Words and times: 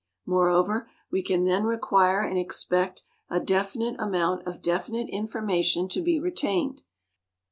Moreover 0.25 0.89
we 1.11 1.21
can 1.21 1.43
then 1.45 1.63
require 1.63 2.21
and 2.21 2.39
expect 2.39 3.03
a 3.29 3.39
definite 3.39 3.97
amount 4.01 4.47
of 4.47 4.59
definite 4.59 5.09
information 5.11 5.87
to 5.89 6.01
be 6.01 6.19
retained. 6.19 6.81